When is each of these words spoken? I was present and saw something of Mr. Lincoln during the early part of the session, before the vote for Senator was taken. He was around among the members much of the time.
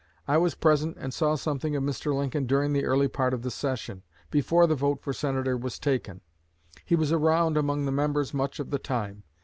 I 0.27 0.37
was 0.37 0.55
present 0.55 0.97
and 0.99 1.13
saw 1.13 1.35
something 1.35 1.75
of 1.75 1.83
Mr. 1.83 2.11
Lincoln 2.15 2.47
during 2.47 2.73
the 2.73 2.85
early 2.85 3.07
part 3.07 3.35
of 3.35 3.43
the 3.43 3.51
session, 3.51 4.01
before 4.31 4.65
the 4.65 4.73
vote 4.73 4.99
for 5.03 5.13
Senator 5.13 5.55
was 5.55 5.77
taken. 5.77 6.21
He 6.83 6.95
was 6.95 7.11
around 7.11 7.55
among 7.55 7.85
the 7.85 7.91
members 7.91 8.33
much 8.33 8.59
of 8.59 8.71
the 8.71 8.79
time. 8.79 9.21